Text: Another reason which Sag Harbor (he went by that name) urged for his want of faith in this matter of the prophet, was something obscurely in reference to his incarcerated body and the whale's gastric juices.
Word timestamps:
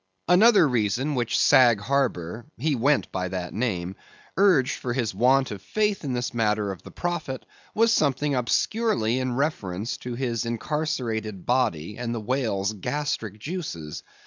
Another 0.27 0.67
reason 0.67 1.13
which 1.13 1.37
Sag 1.37 1.79
Harbor 1.81 2.47
(he 2.57 2.73
went 2.73 3.11
by 3.11 3.27
that 3.27 3.53
name) 3.53 3.95
urged 4.35 4.77
for 4.79 4.93
his 4.93 5.13
want 5.13 5.51
of 5.51 5.61
faith 5.61 6.03
in 6.03 6.13
this 6.13 6.33
matter 6.33 6.71
of 6.71 6.81
the 6.81 6.89
prophet, 6.89 7.45
was 7.75 7.93
something 7.93 8.33
obscurely 8.33 9.19
in 9.19 9.35
reference 9.35 9.97
to 9.97 10.15
his 10.15 10.43
incarcerated 10.43 11.45
body 11.45 11.97
and 11.99 12.15
the 12.15 12.19
whale's 12.19 12.73
gastric 12.73 13.37
juices. 13.37 14.01